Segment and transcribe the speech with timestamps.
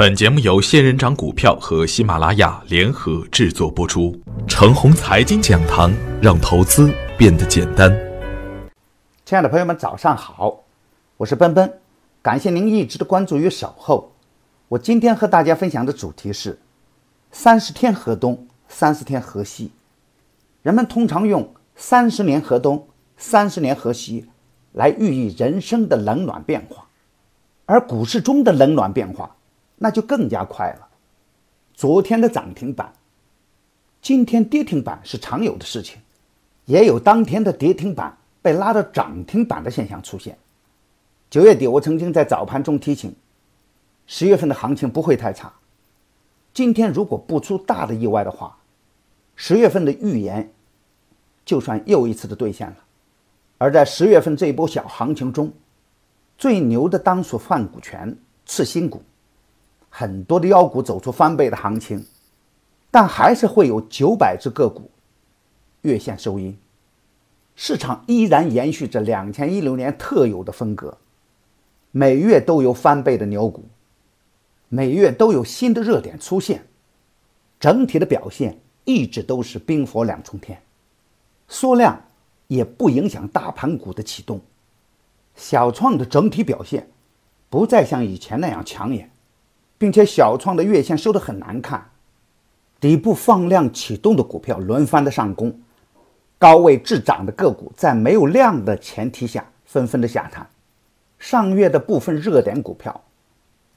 [0.00, 4.18] 本节目由仙人掌股票和喜马拉雅联合制作播出。
[4.48, 5.92] 程红财经讲堂，
[6.22, 7.94] 让投资变得简单。
[9.26, 10.64] 亲爱的朋友们，早上好，
[11.18, 11.70] 我是奔奔，
[12.22, 14.10] 感谢您一直的关注与守候。
[14.68, 16.58] 我今天和大家分享的主题是：
[17.30, 19.70] 三十天河东，三十天河西。
[20.62, 22.88] 人们通常用三十年河东，
[23.18, 24.30] 三十年河西
[24.72, 26.86] 来寓意人生的冷暖变化，
[27.66, 29.36] 而股市中的冷暖变化。
[29.82, 30.88] 那就更加快了。
[31.72, 32.92] 昨天的涨停板，
[34.02, 35.98] 今天跌停板是常有的事情，
[36.66, 40.36] 也有当天的跌停板被拉到涨停板的现象出现。
[41.30, 43.14] 九月底，我曾经在早盘中提醒，
[44.06, 45.50] 十月份的行情不会太差。
[46.52, 48.58] 今天如果不出大的意外的话，
[49.34, 50.52] 十月份的预言
[51.46, 52.76] 就算又一次的兑现了。
[53.56, 55.50] 而在十月份这一波小行情中，
[56.36, 59.02] 最牛的当属泛股权、次新股。
[59.90, 62.06] 很多的妖股走出翻倍的行情，
[62.90, 64.90] 但还是会有九百只个股
[65.82, 66.56] 月线收阴，
[67.56, 70.96] 市场依然延续着两千一六年特有的风格，
[71.90, 73.64] 每月都有翻倍的牛股，
[74.68, 76.66] 每月都有新的热点出现，
[77.58, 80.62] 整体的表现一直都是冰火两重天，
[81.48, 82.04] 缩量
[82.46, 84.40] 也不影响大盘股的启动，
[85.34, 86.88] 小创的整体表现
[87.48, 89.10] 不再像以前那样抢眼。
[89.80, 91.82] 并且小创的月线收得很难看，
[92.78, 95.58] 底部放量启动的股票轮番的上攻，
[96.38, 100.46] 高位滞涨的个股在没有量的前提下纷纷的下探。
[101.18, 103.00] 上月的部分热点股票，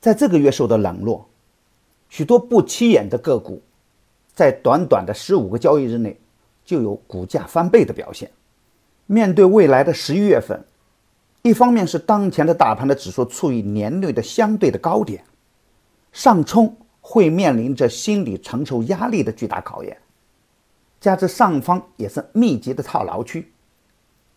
[0.01, 1.25] 在这个月受到冷落，
[2.09, 3.61] 许多不起眼的个股，
[4.33, 6.19] 在短短的十五个交易日内
[6.65, 8.29] 就有股价翻倍的表现。
[9.05, 10.65] 面对未来的十一月份，
[11.43, 15.23] 一方面是当前的大盘的指数处于年内的相对的高点。
[16.13, 19.97] 上冲会面临着心理承受压力的巨大考验，
[21.01, 23.51] 加之上方也是密集的套牢区，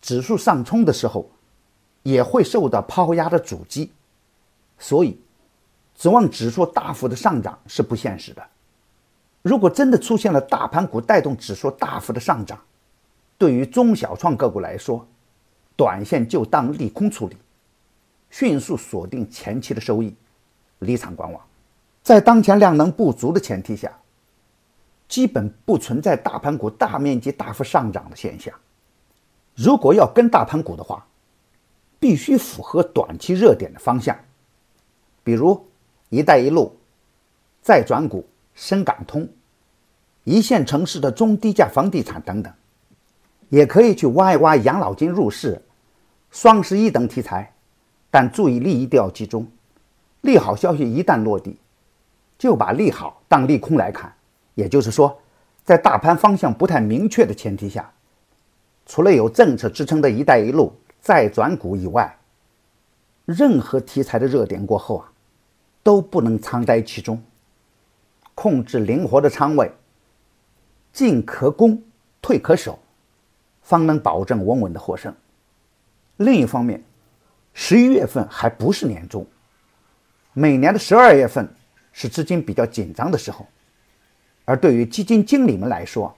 [0.01, 1.29] 指数上冲的时候
[2.01, 3.91] 也会受到抛压的阻击，
[4.79, 5.21] 所以
[5.95, 8.43] 指望指数大幅的上涨是不现实的。
[9.43, 12.59] 如果真的出现了大盘股带动指数大幅的上涨，
[13.37, 15.07] 对于中小创个股来说，
[15.75, 17.37] 短线就当利空处理，
[18.31, 20.13] 迅速锁定前期的收益，
[20.79, 21.46] 离场观望。
[22.07, 23.91] 在当前量能不足的前提下，
[25.09, 28.53] 基本不存在大盘股大面积大幅上涨的现象。
[29.55, 31.05] 如果要跟大盘股的话，
[31.99, 34.17] 必须符合短期热点的方向，
[35.21, 35.61] 比如
[36.07, 36.77] “一带一路”、
[37.61, 38.25] 再转股、
[38.55, 39.27] 深港通、
[40.23, 42.53] 一线城市的中低价房地产等等，
[43.49, 45.61] 也可以去挖一挖养老金入市、
[46.31, 47.53] 双十一等题材，
[48.09, 49.45] 但注意力一定要集中，
[50.21, 51.57] 利好消息一旦落地。
[52.37, 54.13] 就把利好当利空来看，
[54.53, 55.19] 也就是说，
[55.63, 57.91] 在大盘方向不太明确的前提下，
[58.85, 60.71] 除了有政策支撑的一带一路
[61.01, 62.15] 再转股以外，
[63.25, 65.11] 任何题材的热点过后啊，
[65.81, 67.21] 都不能仓在其中，
[68.35, 69.71] 控制灵活的仓位，
[70.93, 71.81] 进可攻，
[72.21, 72.77] 退可守，
[73.63, 75.13] 方能保证稳稳的获胜。
[76.17, 76.83] 另一方面，
[77.53, 79.25] 十一月份还不是年终，
[80.33, 81.49] 每年的十二月份。
[81.99, 83.43] 是资金比较紧张的时候，
[84.45, 86.15] 而对于基金经理们来说，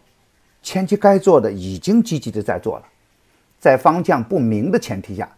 [0.61, 2.85] 前期该做的已经积极的在做了，
[3.57, 5.33] 在方向不明的前提下，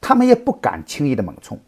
[0.00, 1.60] 他们也不敢轻易的猛冲，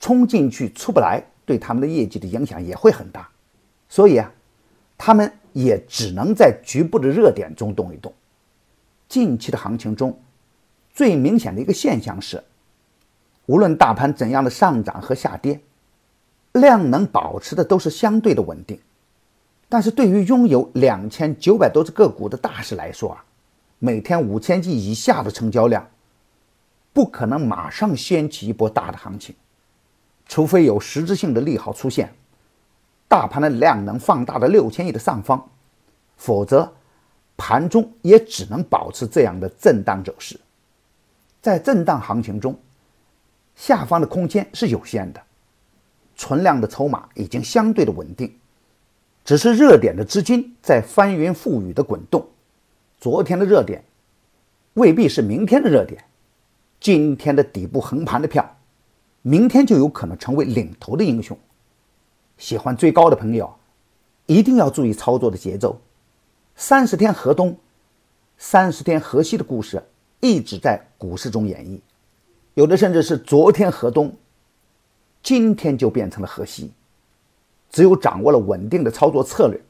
[0.00, 3.28] 冲进去出不来，对他们的业绩的影响也会很大，
[3.86, 4.32] 所以啊，
[4.96, 8.10] 他们也只能在局部的热点中动一动。
[9.10, 10.18] 近期的行情中，
[10.90, 12.42] 最明显的一个现象是，
[13.44, 15.60] 无论大盘怎样的上涨和下跌。
[16.60, 18.78] 量能保持的都是相对的稳定，
[19.68, 23.24] 但是对于拥有两千九百多只个股的大市来说啊，
[23.78, 25.88] 每天五千亿以下的成交量，
[26.92, 29.34] 不可能马上掀起一波大的行情，
[30.26, 32.12] 除非有实质性的利好出现，
[33.06, 35.48] 大盘的量能放大了六千亿的上方，
[36.16, 36.72] 否则
[37.36, 40.38] 盘中也只能保持这样的震荡走势，
[41.40, 42.58] 在震荡行情中，
[43.54, 45.22] 下方的空间是有限的。
[46.28, 48.30] 存量的筹码已经相对的稳定，
[49.24, 52.28] 只是热点的资金在翻云覆雨的滚动。
[53.00, 53.82] 昨天的热点
[54.74, 56.04] 未必是明天的热点，
[56.80, 58.58] 今天的底部横盘的票，
[59.22, 61.34] 明天就有可能成为领头的英雄。
[62.36, 63.54] 喜欢追高的朋友，
[64.26, 65.80] 一定要注意操作的节奏。
[66.56, 67.56] 三十天河东，
[68.36, 69.82] 三十天河西的故事
[70.20, 71.80] 一直在股市中演绎，
[72.52, 74.14] 有的甚至是昨天河东。
[75.22, 76.72] 今天就变成了河西。
[77.70, 79.60] 只有掌握了稳定的操作策略，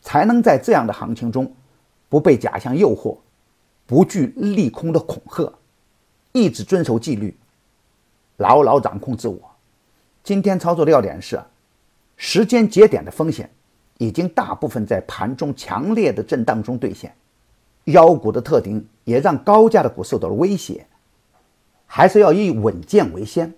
[0.00, 1.52] 才能在这样的行情中
[2.08, 3.18] 不被假象诱惑，
[3.86, 5.52] 不惧利空的恐吓，
[6.30, 7.36] 一直遵守纪律，
[8.36, 9.40] 牢牢掌控自我。
[10.22, 11.42] 今天操作的要点是：
[12.16, 13.50] 时间节点的风险
[13.98, 17.12] 已经大部分在盘中强烈的震荡中兑现，
[17.86, 20.86] 妖股的特点也让高价的股受到了威胁，
[21.84, 23.52] 还是要以稳健为先。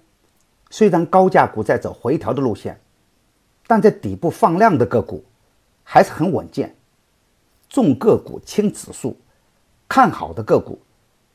[0.77, 2.79] 虽然高价股在走回调的路线。
[3.67, 5.25] 但在底部放量的个股
[5.83, 6.77] 还是很稳健，
[7.69, 9.17] 重个股轻指数，
[9.89, 10.79] 看好的个股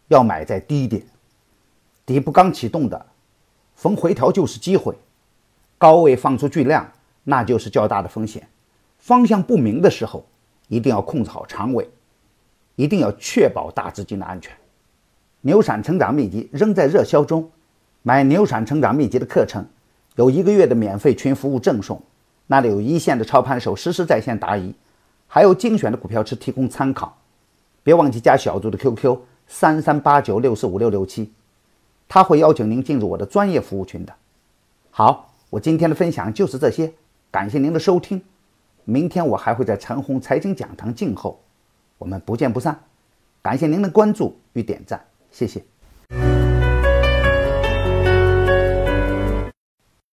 [0.09, 1.03] 要买在低点，
[2.05, 3.05] 底部刚启动的，
[3.75, 4.95] 逢回调就是机会，
[5.79, 6.89] 高位放出巨量
[7.23, 8.47] 那就是较大的风险，
[8.99, 10.23] 方向不明的时候
[10.67, 11.89] 一定要控制好仓位，
[12.75, 14.55] 一定要确保大资金的安全。
[15.41, 17.51] 牛散成长秘籍仍在热销中，
[18.03, 19.65] 买牛产成长秘籍的课程
[20.15, 22.01] 有一个月的免费群服务赠送。
[22.47, 24.73] 那里有一线的操盘手实时在线答疑，
[25.27, 27.17] 还有精选的股票池提供参考。
[27.83, 29.17] 别忘记加小组的 QQ
[29.47, 31.31] 三三八九六四五六六七，
[32.09, 34.13] 他会邀请您进入我的专业服务群的。
[34.89, 36.91] 好，我今天的分享就是这些，
[37.31, 38.21] 感谢您的收听。
[38.83, 41.39] 明天我还会在陈红财经讲堂静候，
[41.97, 42.77] 我们不见不散。
[43.41, 45.70] 感谢您的关注与点赞，谢谢。